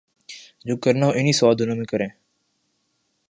جو 0.65 0.77
کرنا 0.77 1.05
ہو 1.05 1.11
انہی 1.15 1.31
سو 1.31 1.53
دنوں 1.53 1.75
میں 1.75 1.85
کریں۔ 1.85 2.09